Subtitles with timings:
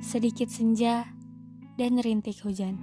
[0.00, 1.04] sedikit senja,
[1.76, 2.80] dan rintik hujan.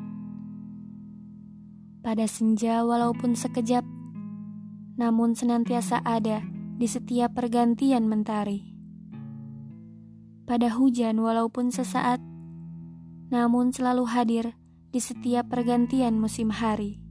[2.06, 3.82] Pada senja, walaupun sekejap,
[5.02, 6.46] namun senantiasa ada
[6.78, 8.62] di setiap pergantian mentari.
[10.46, 12.22] Pada hujan, walaupun sesaat,
[13.34, 14.46] namun selalu hadir
[14.94, 17.02] di setiap pergantian musim hari.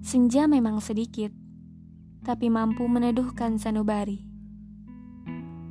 [0.00, 1.30] Senja memang sedikit,
[2.24, 4.24] tapi mampu meneduhkan sanubari.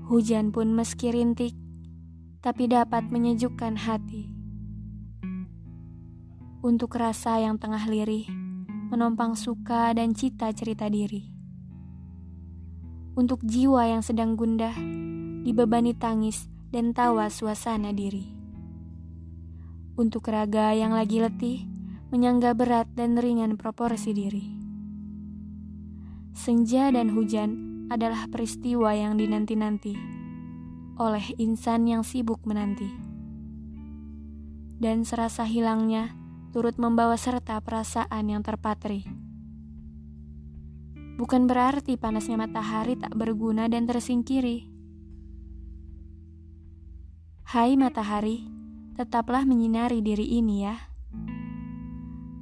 [0.06, 1.65] Hujan pun meski rintik,
[2.46, 4.30] tapi dapat menyejukkan hati.
[6.62, 8.30] Untuk rasa yang tengah lirih,
[8.94, 11.26] menompang suka dan cita cerita diri.
[13.18, 14.78] Untuk jiwa yang sedang gundah,
[15.42, 18.30] dibebani tangis dan tawa suasana diri.
[19.98, 21.66] Untuk raga yang lagi letih,
[22.14, 24.46] menyangga berat dan ringan proporsi diri.
[26.38, 30.15] Senja dan hujan adalah peristiwa yang dinanti-nanti
[30.96, 32.88] oleh insan yang sibuk menanti.
[34.80, 36.16] Dan serasa hilangnya
[36.56, 39.04] turut membawa serta perasaan yang terpatri.
[41.16, 44.68] Bukan berarti panasnya matahari tak berguna dan tersingkiri.
[47.48, 48.44] Hai matahari,
[49.00, 50.76] tetaplah menyinari diri ini ya.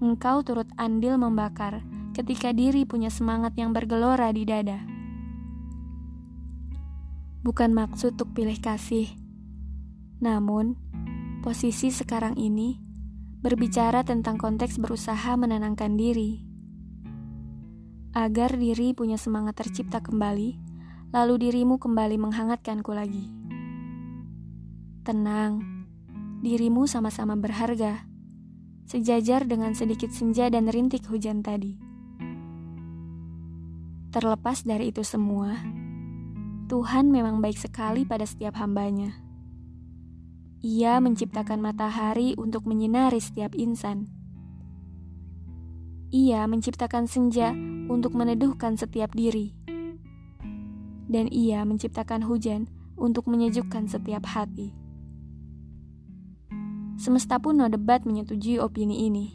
[0.01, 1.85] Engkau turut andil membakar
[2.17, 4.92] ketika diri punya semangat yang bergelora di dada
[7.43, 9.11] bukan maksud untuk pilih kasih.
[10.23, 10.79] Namun,
[11.43, 12.79] posisi sekarang ini
[13.43, 16.39] berbicara tentang konteks berusaha menenangkan diri.
[18.15, 20.55] Agar diri punya semangat tercipta kembali,
[21.11, 23.27] lalu dirimu kembali menghangatkanku lagi.
[25.03, 25.83] Tenang,
[26.39, 28.07] dirimu sama-sama berharga,
[28.87, 31.75] sejajar dengan sedikit senja dan rintik hujan tadi.
[34.15, 35.57] Terlepas dari itu semua,
[36.73, 39.13] Tuhan memang baik sekali pada setiap hambanya.
[40.65, 44.09] Ia menciptakan matahari untuk menyinari setiap insan.
[46.09, 47.53] Ia menciptakan senja
[47.85, 49.53] untuk meneduhkan setiap diri.
[51.05, 52.65] Dan ia menciptakan hujan
[52.97, 54.73] untuk menyejukkan setiap hati.
[56.97, 59.25] Semesta pun no debat menyetujui opini ini.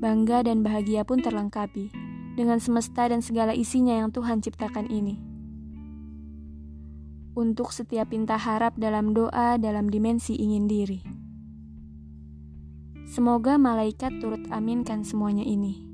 [0.00, 1.92] Bangga dan bahagia pun terlengkapi
[2.32, 5.27] dengan semesta dan segala isinya yang Tuhan ciptakan ini
[7.38, 11.00] untuk setiap pinta harap dalam doa dalam dimensi ingin diri.
[13.06, 15.86] Semoga malaikat turut aminkan semuanya ini.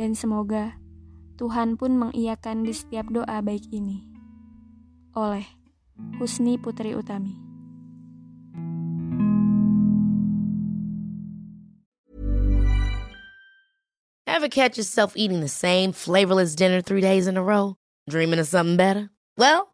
[0.00, 0.80] Dan semoga
[1.36, 4.08] Tuhan pun mengiyakan di setiap doa baik ini.
[5.12, 5.44] Oleh
[6.18, 7.36] Husni Putri Utami.
[14.26, 17.78] Ever catch yourself eating the same flavorless dinner three days in a row?
[18.10, 19.14] Dreaming of something better?
[19.38, 19.73] Well,